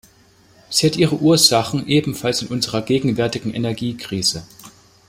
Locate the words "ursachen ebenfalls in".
1.19-2.47